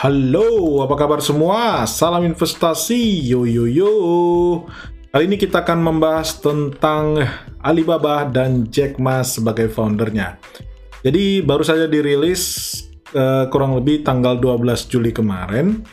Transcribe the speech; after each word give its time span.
Halo, 0.00 0.80
apa 0.80 0.96
kabar 0.96 1.20
semua? 1.20 1.84
Salam 1.84 2.24
investasi, 2.24 3.20
yo 3.20 3.44
yo 3.44 3.68
yo. 3.68 3.92
Kali 5.12 5.28
ini 5.28 5.36
kita 5.36 5.60
akan 5.60 5.76
membahas 5.76 6.40
tentang 6.40 7.20
Alibaba 7.60 8.24
dan 8.24 8.64
Jack 8.72 8.96
Ma 8.96 9.20
sebagai 9.20 9.68
foundernya. 9.68 10.40
Jadi 11.04 11.44
baru 11.44 11.60
saja 11.60 11.84
dirilis 11.84 12.40
uh, 13.12 13.44
kurang 13.52 13.76
lebih 13.76 14.00
tanggal 14.00 14.40
12 14.40 14.88
Juli 14.88 15.12
kemarin 15.12 15.84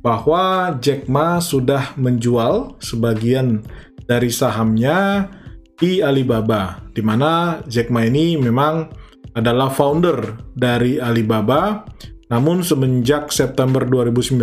bahwa 0.00 0.72
Jack 0.80 1.12
Ma 1.12 1.36
sudah 1.36 1.92
menjual 2.00 2.80
sebagian 2.80 3.60
dari 4.08 4.32
sahamnya 4.32 5.28
di 5.76 6.00
Alibaba, 6.00 6.80
di 6.96 7.04
mana 7.04 7.60
Jack 7.68 7.92
Ma 7.92 8.00
ini 8.00 8.32
memang 8.32 8.88
adalah 9.36 9.68
founder 9.68 10.40
dari 10.56 10.96
Alibaba 10.96 11.84
namun 12.32 12.64
semenjak 12.64 13.28
September 13.28 13.84
2019, 13.84 14.40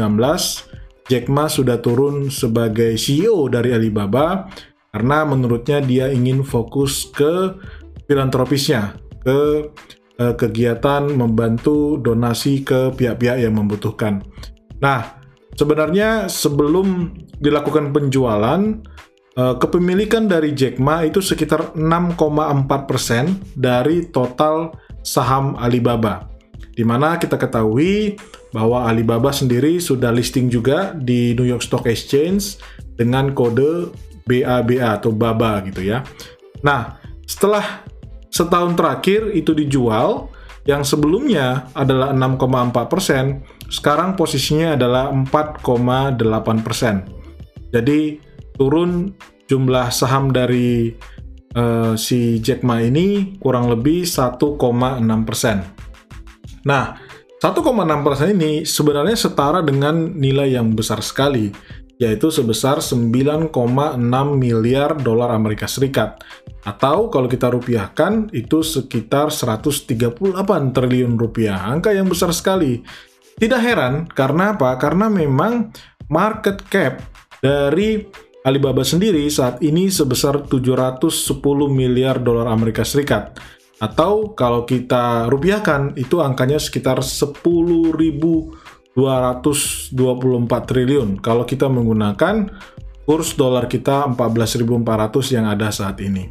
Jack 1.09 1.25
Ma 1.25 1.49
sudah 1.49 1.81
turun 1.81 2.29
sebagai 2.29 2.93
CEO 3.01 3.49
dari 3.49 3.73
Alibaba 3.73 4.45
karena 4.93 5.25
menurutnya 5.25 5.81
dia 5.81 6.05
ingin 6.13 6.45
fokus 6.45 7.09
ke 7.09 7.57
filantropisnya, 8.05 8.93
ke 9.25 9.37
eh, 10.21 10.35
kegiatan 10.37 11.09
membantu 11.09 11.97
donasi 11.97 12.61
ke 12.61 12.93
pihak-pihak 12.93 13.41
yang 13.41 13.57
membutuhkan. 13.57 14.21
Nah, 14.77 15.17
sebenarnya 15.57 16.29
sebelum 16.29 17.09
dilakukan 17.41 17.89
penjualan, 17.89 18.61
eh, 19.33 19.55
kepemilikan 19.57 20.29
dari 20.29 20.53
Jack 20.53 20.77
Ma 20.77 21.01
itu 21.01 21.25
sekitar 21.25 21.73
6,4% 21.73 23.57
dari 23.57 24.05
total 24.13 24.77
saham 25.01 25.57
Alibaba 25.57 26.29
di 26.79 26.87
mana 26.87 27.19
kita 27.19 27.35
ketahui 27.35 28.15
bahwa 28.55 28.87
Alibaba 28.87 29.35
sendiri 29.35 29.83
sudah 29.83 30.15
listing 30.15 30.47
juga 30.47 30.95
di 30.95 31.35
New 31.35 31.43
York 31.43 31.59
Stock 31.59 31.83
Exchange 31.83 32.55
dengan 32.95 33.35
kode 33.35 33.91
BABA 34.23 34.95
atau 34.95 35.11
BABA 35.11 35.67
gitu 35.67 35.91
ya. 35.91 36.07
Nah, 36.63 36.95
setelah 37.27 37.83
setahun 38.31 38.79
terakhir 38.79 39.27
itu 39.35 39.51
dijual, 39.51 40.31
yang 40.63 40.87
sebelumnya 40.87 41.67
adalah 41.75 42.15
6,4%, 42.15 43.43
sekarang 43.67 44.15
posisinya 44.15 44.79
adalah 44.79 45.11
4,8%. 45.11 47.75
Jadi 47.75 48.23
turun 48.55 49.11
jumlah 49.51 49.91
saham 49.91 50.31
dari 50.31 50.95
uh, 51.59 51.99
si 51.99 52.39
Jack 52.39 52.63
Ma 52.63 52.79
ini 52.79 53.35
kurang 53.35 53.67
lebih 53.67 54.07
1,6%. 54.07 55.78
Nah, 56.67 56.99
1,6% 57.39 58.35
ini 58.35 58.67
sebenarnya 58.67 59.15
setara 59.15 59.63
dengan 59.63 60.11
nilai 60.11 60.59
yang 60.59 60.75
besar 60.75 60.99
sekali, 60.99 61.47
yaitu 61.95 62.27
sebesar 62.27 62.83
9,6 62.83 63.51
miliar 64.35 64.99
dolar 64.99 65.31
Amerika 65.31 65.63
Serikat. 65.63 66.19
Atau 66.67 67.07
kalau 67.07 67.31
kita 67.31 67.47
rupiahkan, 67.47 68.35
itu 68.35 68.59
sekitar 68.59 69.31
138 69.31 70.75
triliun 70.75 71.15
rupiah. 71.15 71.63
Angka 71.63 71.95
yang 71.95 72.11
besar 72.11 72.35
sekali. 72.35 72.83
Tidak 73.39 73.61
heran, 73.63 74.11
karena 74.11 74.59
apa? 74.59 74.75
Karena 74.75 75.07
memang 75.07 75.71
market 76.11 76.59
cap 76.67 76.99
dari 77.39 78.03
Alibaba 78.43 78.83
sendiri 78.83 79.27
saat 79.31 79.63
ini 79.63 79.87
sebesar 79.87 80.47
710 80.47 81.39
miliar 81.71 82.19
dolar 82.19 82.51
Amerika 82.51 82.83
Serikat 82.83 83.35
atau 83.79 84.35
kalau 84.35 84.67
kita 84.67 85.31
rupiahkan, 85.31 85.95
itu 85.95 86.19
angkanya 86.19 86.59
sekitar 86.59 86.99
10.224 86.99 88.99
triliun. 90.67 91.23
Kalau 91.23 91.47
kita 91.47 91.71
menggunakan 91.71 92.51
kurs 93.07 93.39
dolar 93.39 93.71
kita 93.71 94.03
14.400 94.11 95.35
yang 95.35 95.47
ada 95.47 95.71
saat 95.71 95.95
ini. 96.03 96.27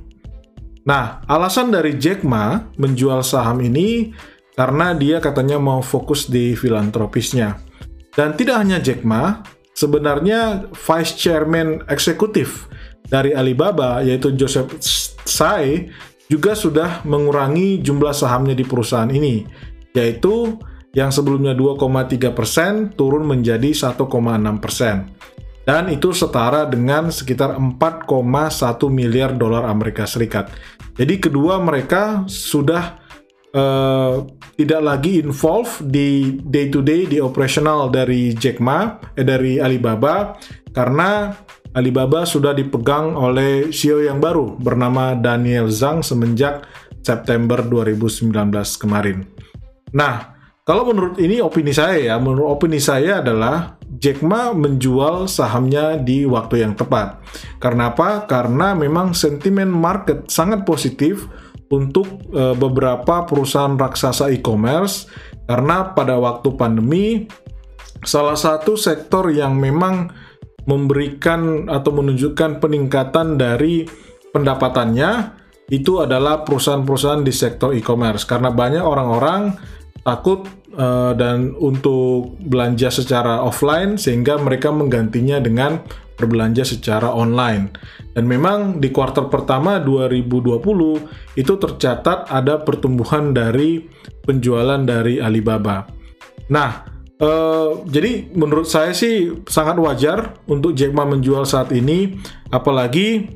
Nah, 0.84 1.24
alasan 1.24 1.72
dari 1.72 1.96
Jack 1.96 2.20
Ma 2.24 2.68
menjual 2.76 3.24
saham 3.24 3.64
ini 3.64 4.12
karena 4.52 4.92
dia 4.92 5.16
katanya 5.20 5.56
mau 5.56 5.80
fokus 5.80 6.28
di 6.28 6.52
filantropisnya. 6.52 7.56
Dan 8.12 8.36
tidak 8.36 8.60
hanya 8.60 8.76
Jack 8.80 9.04
Ma, 9.08 9.40
sebenarnya 9.72 10.68
Vice 10.74 11.16
Chairman 11.16 11.80
Eksekutif 11.88 12.68
dari 13.08 13.32
Alibaba 13.32 14.04
yaitu 14.04 14.36
Joseph 14.36 14.76
Tsai 15.24 15.88
juga 16.28 16.52
sudah 16.52 17.02
mengurangi 17.08 17.80
jumlah 17.80 18.12
sahamnya 18.12 18.52
di 18.52 18.64
perusahaan 18.64 19.08
ini, 19.08 19.48
yaitu 19.96 20.60
yang 20.92 21.08
sebelumnya 21.12 21.56
2,3 21.56 22.36
persen 22.36 22.92
turun 22.92 23.24
menjadi 23.24 23.72
1,6 23.72 24.06
persen. 24.60 25.08
Dan 25.68 25.92
itu 25.92 26.16
setara 26.16 26.64
dengan 26.64 27.12
sekitar 27.12 27.60
4,1 27.60 28.08
miliar 28.88 29.36
dolar 29.36 29.68
Amerika 29.68 30.08
Serikat. 30.08 30.48
Jadi 30.96 31.20
kedua 31.20 31.60
mereka 31.60 32.24
sudah 32.24 32.96
uh, 33.52 34.24
tidak 34.56 34.80
lagi 34.80 35.20
involved 35.20 35.84
di 35.84 36.40
day 36.40 36.72
to 36.72 36.80
day 36.80 37.04
di 37.04 37.20
operasional 37.20 37.92
dari 37.92 38.32
Jack 38.32 38.64
Ma, 38.64 38.96
eh, 39.12 39.22
dari 39.22 39.60
Alibaba 39.60 40.40
karena 40.72 41.36
Alibaba 41.76 42.24
sudah 42.24 42.56
dipegang 42.56 43.12
oleh 43.12 43.68
CEO 43.68 44.00
yang 44.00 44.20
baru 44.22 44.56
bernama 44.56 45.12
Daniel 45.12 45.68
Zhang 45.68 46.00
semenjak 46.00 46.64
September 47.04 47.60
2019 47.60 48.32
kemarin. 48.80 49.24
Nah, 49.92 50.36
kalau 50.68 50.84
menurut 50.88 51.16
ini 51.16 51.40
opini 51.40 51.72
saya 51.72 51.96
ya, 51.96 52.14
menurut 52.20 52.60
opini 52.60 52.76
saya 52.76 53.24
adalah 53.24 53.80
Jack 53.98 54.20
Ma 54.20 54.52
menjual 54.52 55.24
sahamnya 55.24 55.96
di 55.96 56.28
waktu 56.28 56.60
yang 56.60 56.76
tepat. 56.76 57.24
Karena 57.56 57.88
apa? 57.88 58.28
Karena 58.28 58.76
memang 58.76 59.16
sentimen 59.16 59.72
market 59.72 60.28
sangat 60.28 60.68
positif 60.68 61.24
untuk 61.72 62.04
e, 62.28 62.52
beberapa 62.56 63.24
perusahaan 63.24 63.76
raksasa 63.76 64.28
e-commerce 64.32 65.08
karena 65.48 65.96
pada 65.96 66.20
waktu 66.20 66.48
pandemi 66.56 67.28
salah 68.04 68.36
satu 68.36 68.76
sektor 68.76 69.32
yang 69.32 69.56
memang 69.56 70.12
memberikan 70.68 71.66
atau 71.72 71.90
menunjukkan 71.96 72.60
peningkatan 72.60 73.40
dari 73.40 73.88
pendapatannya 74.30 75.40
itu 75.72 76.00
adalah 76.04 76.44
perusahaan-perusahaan 76.44 77.24
di 77.24 77.32
sektor 77.32 77.72
e-commerce 77.72 78.28
karena 78.28 78.52
banyak 78.52 78.84
orang-orang 78.84 79.56
takut 80.04 80.44
uh, 80.76 81.12
dan 81.16 81.56
untuk 81.56 82.36
belanja 82.40 82.92
secara 82.92 83.40
offline 83.44 83.96
sehingga 84.00 84.40
mereka 84.40 84.72
menggantinya 84.72 85.40
dengan 85.40 85.80
berbelanja 86.16 86.64
secara 86.64 87.12
online. 87.12 87.72
Dan 88.12 88.26
memang 88.26 88.82
di 88.82 88.90
kuartal 88.90 89.30
pertama 89.30 89.78
2020 89.78 91.38
itu 91.38 91.52
tercatat 91.54 92.26
ada 92.28 92.58
pertumbuhan 92.64 93.30
dari 93.30 93.86
penjualan 94.24 94.82
dari 94.82 95.22
Alibaba. 95.22 95.86
Nah, 96.50 96.97
Uh, 97.18 97.82
jadi 97.90 98.30
menurut 98.30 98.70
saya 98.70 98.94
sih 98.94 99.42
sangat 99.50 99.74
wajar 99.82 100.38
untuk 100.46 100.70
Jack 100.78 100.94
Ma 100.94 101.02
menjual 101.02 101.42
saat 101.42 101.74
ini, 101.74 102.14
apalagi 102.54 103.26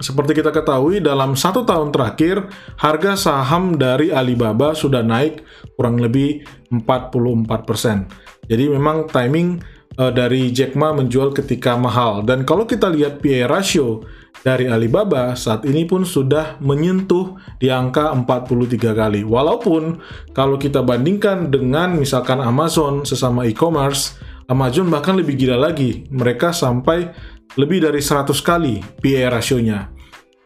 seperti 0.00 0.40
kita 0.40 0.52
ketahui 0.52 1.04
dalam 1.04 1.36
satu 1.36 1.64
tahun 1.64 1.92
terakhir 1.92 2.48
harga 2.80 3.16
saham 3.16 3.76
dari 3.76 4.12
Alibaba 4.12 4.72
sudah 4.72 5.04
naik 5.04 5.44
kurang 5.76 6.00
lebih 6.00 6.44
44%. 6.72 8.48
Jadi 8.48 8.64
memang 8.72 9.08
timing 9.08 9.60
uh, 9.98 10.12
dari 10.12 10.52
Jack 10.52 10.76
Ma 10.78 10.92
menjual 10.92 11.32
ketika 11.32 11.74
mahal. 11.76 12.22
Dan 12.22 12.44
kalau 12.44 12.68
kita 12.68 12.88
lihat 12.92 13.20
PE 13.20 13.48
ratio 13.48 14.04
dari 14.44 14.70
Alibaba 14.70 15.34
saat 15.34 15.66
ini 15.66 15.88
pun 15.88 16.06
sudah 16.06 16.60
menyentuh 16.62 17.34
di 17.58 17.72
angka 17.72 18.12
43 18.14 18.78
kali. 18.94 19.20
Walaupun 19.26 19.98
kalau 20.36 20.60
kita 20.60 20.84
bandingkan 20.84 21.50
dengan 21.50 21.96
misalkan 21.96 22.38
Amazon 22.38 23.02
sesama 23.02 23.48
e-commerce, 23.48 24.14
Amazon 24.46 24.86
bahkan 24.92 25.18
lebih 25.18 25.34
gila 25.34 25.58
lagi. 25.58 26.06
Mereka 26.12 26.54
sampai 26.54 27.10
lebih 27.58 27.82
dari 27.82 27.98
100 27.98 28.30
kali 28.44 28.78
PE 29.02 29.26
rasionya. 29.26 29.90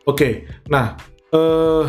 Oke, 0.08 0.48
nah 0.72 0.96
uh, 1.36 1.84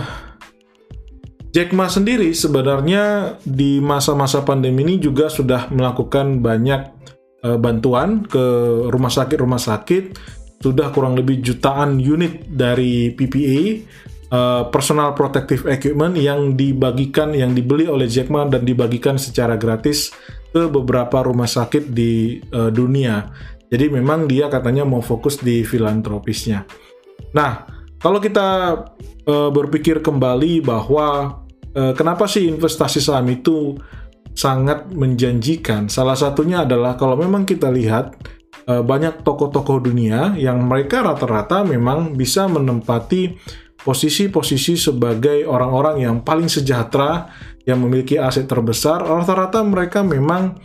Jack 1.52 1.76
Ma 1.76 1.92
sendiri 1.92 2.32
sebenarnya 2.32 3.36
di 3.44 3.84
masa-masa 3.84 4.40
pandemi 4.44 4.88
ini 4.88 4.96
juga 5.04 5.28
sudah 5.28 5.68
melakukan 5.68 6.40
banyak 6.40 7.01
uh, 7.46 7.58
bantuan 7.58 8.26
ke 8.26 8.46
rumah 8.90 9.12
sakit-rumah 9.12 9.62
sakit 9.62 10.18
sudah 10.62 10.94
kurang 10.94 11.18
lebih 11.18 11.42
jutaan 11.42 11.98
unit 11.98 12.46
dari 12.46 13.10
PPA 13.18 13.62
uh, 14.32 14.64
personal 14.72 15.14
protective 15.14 15.68
equipment 15.68 16.16
yang 16.16 16.56
dibagikan 16.56 17.36
yang 17.36 17.52
dibeli 17.52 17.86
oleh 17.86 18.08
Jack 18.08 18.32
Ma 18.32 18.48
dan 18.48 18.64
dibagikan 18.64 19.20
secara 19.20 19.60
gratis 19.60 20.14
ke 20.52 20.68
beberapa 20.68 21.24
rumah 21.24 21.48
sakit 21.48 21.92
di 21.92 22.40
uh, 22.54 22.70
dunia. 22.70 23.30
Jadi 23.72 23.88
memang 23.88 24.28
dia 24.28 24.52
katanya 24.52 24.84
mau 24.84 25.00
fokus 25.00 25.40
di 25.40 25.64
filantropisnya. 25.64 26.68
Nah, 27.32 27.64
kalau 27.96 28.20
kita 28.20 28.48
uh, 29.28 29.50
berpikir 29.50 30.04
kembali 30.04 30.60
bahwa 30.60 31.40
uh, 31.72 31.94
kenapa 31.96 32.28
sih 32.28 32.52
investasi 32.52 33.00
saham 33.00 33.32
itu 33.32 33.80
sangat 34.42 34.90
menjanjikan. 34.90 35.86
Salah 35.86 36.18
satunya 36.18 36.66
adalah 36.66 36.98
kalau 36.98 37.14
memang 37.14 37.46
kita 37.46 37.70
lihat 37.70 38.18
uh, 38.66 38.82
banyak 38.82 39.22
tokoh-tokoh 39.22 39.86
dunia 39.86 40.34
yang 40.34 40.66
mereka 40.66 41.06
rata-rata 41.06 41.62
memang 41.62 42.18
bisa 42.18 42.50
menempati 42.50 43.38
posisi-posisi 43.86 44.78
sebagai 44.78 45.46
orang-orang 45.46 46.06
yang 46.06 46.16
paling 46.26 46.50
sejahtera, 46.50 47.30
yang 47.66 47.82
memiliki 47.82 48.18
aset 48.18 48.50
terbesar, 48.50 49.06
rata-rata 49.06 49.62
mereka 49.62 50.02
memang 50.02 50.58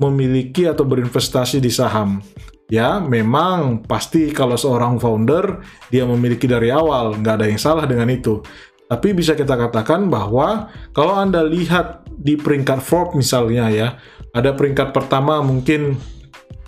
memiliki 0.00 0.64
atau 0.64 0.88
berinvestasi 0.88 1.60
di 1.60 1.68
saham. 1.72 2.20
Ya, 2.68 3.00
memang 3.00 3.88
pasti 3.88 4.28
kalau 4.28 4.52
seorang 4.52 5.00
founder 5.00 5.64
dia 5.88 6.04
memiliki 6.04 6.44
dari 6.44 6.68
awal, 6.68 7.16
nggak 7.16 7.34
ada 7.40 7.46
yang 7.48 7.56
salah 7.56 7.88
dengan 7.88 8.12
itu. 8.12 8.44
Tapi 8.88 9.12
bisa 9.12 9.36
kita 9.36 9.52
katakan 9.52 10.08
bahwa 10.08 10.72
kalau 10.96 11.20
Anda 11.20 11.44
lihat 11.44 12.08
di 12.08 12.40
peringkat 12.40 12.80
Forbes 12.80 13.20
misalnya 13.20 13.68
ya, 13.68 13.88
ada 14.32 14.56
peringkat 14.56 14.96
pertama 14.96 15.44
mungkin 15.44 16.00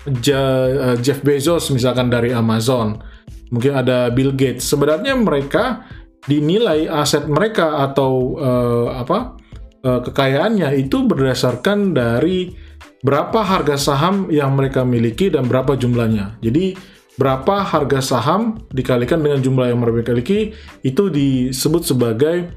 eh, 0.06 0.94
Jeff 1.00 1.25
Bezos 1.25 1.72
misalkan 1.72 2.12
dari 2.12 2.37
Amazon, 2.37 3.00
mungkin 3.49 3.72
ada 3.72 4.12
Bill 4.12 4.37
Gates. 4.37 4.69
Sebenarnya 4.69 5.17
mereka 5.17 5.88
dinilai 6.28 6.84
aset 6.84 7.25
mereka 7.25 7.81
atau 7.81 8.37
uh, 8.37 8.93
apa 8.93 9.40
uh, 9.81 10.00
kekayaannya 10.05 10.76
itu 10.76 11.08
berdasarkan 11.08 11.96
dari 11.96 12.52
berapa 13.00 13.40
harga 13.40 13.81
saham 13.81 14.28
yang 14.28 14.52
mereka 14.52 14.84
miliki 14.84 15.32
dan 15.32 15.49
berapa 15.49 15.76
jumlahnya. 15.81 16.37
Jadi 16.44 16.76
berapa 17.18 17.66
harga 17.66 18.00
saham 18.00 18.62
dikalikan 18.70 19.20
dengan 19.20 19.42
jumlah 19.42 19.66
yang 19.70 19.80
mereka 19.82 20.14
miliki 20.14 20.54
itu 20.86 21.10
disebut 21.10 21.82
sebagai 21.82 22.50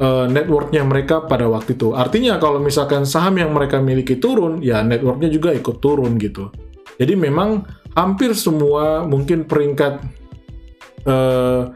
uh, 0.00 0.26
networknya 0.26 0.82
mereka 0.86 1.26
pada 1.26 1.46
waktu 1.46 1.76
itu. 1.76 1.92
Artinya 1.94 2.40
kalau 2.40 2.58
misalkan 2.62 3.04
saham 3.04 3.36
yang 3.38 3.52
mereka 3.52 3.78
miliki 3.82 4.16
turun, 4.16 4.64
ya 4.64 4.82
networknya 4.82 5.28
juga 5.28 5.52
ikut 5.54 5.76
turun 5.78 6.16
gitu. 6.18 6.50
Jadi 6.98 7.14
memang 7.14 7.62
hampir 7.94 8.34
semua 8.34 9.06
mungkin 9.06 9.46
peringkat 9.46 10.02
uh, 11.06 11.70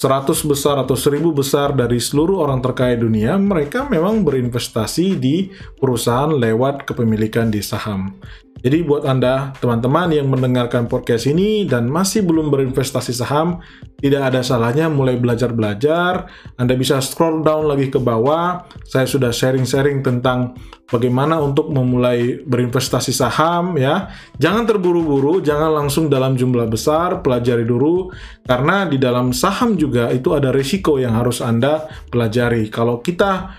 100 0.00 0.32
besar 0.48 0.80
atau 0.80 0.96
1000 0.96 1.20
besar 1.36 1.76
dari 1.76 2.00
seluruh 2.00 2.40
orang 2.40 2.64
terkaya 2.64 2.96
dunia, 2.96 3.36
mereka 3.36 3.84
memang 3.84 4.24
berinvestasi 4.24 5.20
di 5.20 5.52
perusahaan 5.76 6.32
lewat 6.32 6.88
kepemilikan 6.88 7.52
di 7.52 7.60
saham. 7.60 8.16
Jadi 8.60 8.84
buat 8.84 9.08
Anda, 9.08 9.56
teman-teman 9.56 10.12
yang 10.12 10.28
mendengarkan 10.28 10.84
podcast 10.84 11.24
ini 11.24 11.64
dan 11.64 11.88
masih 11.88 12.20
belum 12.28 12.52
berinvestasi 12.52 13.16
saham, 13.16 13.64
tidak 14.00 14.32
ada 14.32 14.44
salahnya 14.44 14.92
mulai 14.92 15.16
belajar-belajar. 15.16 16.28
Anda 16.60 16.76
bisa 16.76 17.00
scroll 17.00 17.40
down 17.40 17.68
lagi 17.68 17.88
ke 17.88 17.96
bawah. 17.96 18.68
Saya 18.84 19.08
sudah 19.08 19.32
sharing-sharing 19.32 20.04
tentang 20.04 20.60
bagaimana 20.92 21.40
untuk 21.40 21.72
memulai 21.72 22.44
berinvestasi 22.44 23.16
saham 23.16 23.80
ya. 23.80 24.12
Jangan 24.36 24.68
terburu-buru, 24.68 25.40
jangan 25.40 25.80
langsung 25.80 26.12
dalam 26.12 26.36
jumlah 26.36 26.68
besar, 26.68 27.24
pelajari 27.24 27.64
dulu 27.64 28.12
karena 28.44 28.84
di 28.84 29.00
dalam 29.00 29.32
saham 29.32 29.78
juga 29.78 30.12
itu 30.12 30.36
ada 30.36 30.52
risiko 30.52 31.00
yang 31.00 31.16
harus 31.16 31.40
Anda 31.40 31.88
pelajari. 32.12 32.68
Kalau 32.68 33.00
kita 33.00 33.56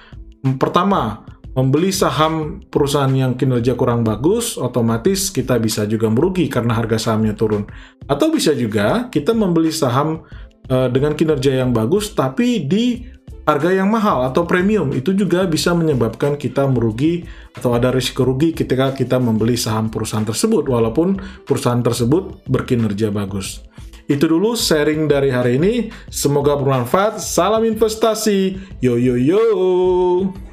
pertama 0.58 1.31
membeli 1.52 1.92
saham 1.92 2.64
perusahaan 2.64 3.12
yang 3.12 3.36
kinerja 3.36 3.76
kurang 3.76 4.08
bagus, 4.08 4.56
otomatis 4.56 5.32
kita 5.34 5.60
bisa 5.60 5.84
juga 5.84 6.08
merugi 6.08 6.48
karena 6.48 6.76
harga 6.76 7.12
sahamnya 7.12 7.36
turun. 7.36 7.68
Atau 8.08 8.32
bisa 8.32 8.56
juga 8.56 9.12
kita 9.12 9.36
membeli 9.36 9.72
saham 9.72 10.24
uh, 10.72 10.88
dengan 10.88 11.12
kinerja 11.16 11.60
yang 11.60 11.76
bagus 11.76 12.16
tapi 12.16 12.64
di 12.64 13.04
harga 13.42 13.74
yang 13.74 13.90
mahal 13.90 14.30
atau 14.30 14.46
premium 14.46 14.94
itu 14.94 15.18
juga 15.18 15.50
bisa 15.50 15.74
menyebabkan 15.74 16.38
kita 16.38 16.70
merugi 16.70 17.26
atau 17.58 17.74
ada 17.74 17.90
risiko 17.90 18.22
rugi 18.22 18.54
ketika 18.54 18.94
kita 18.94 19.18
membeli 19.18 19.58
saham 19.58 19.90
perusahaan 19.90 20.24
tersebut 20.24 20.70
walaupun 20.70 21.20
perusahaan 21.44 21.82
tersebut 21.82 22.46
berkinerja 22.48 23.12
bagus. 23.12 23.60
Itu 24.08 24.28
dulu 24.28 24.60
sharing 24.60 25.08
dari 25.08 25.32
hari 25.32 25.56
ini. 25.56 25.74
Semoga 26.12 26.60
bermanfaat. 26.60 27.24
Salam 27.24 27.64
investasi. 27.64 28.60
Yo 28.84 29.00
yo 29.00 29.16
yo. 29.16 30.51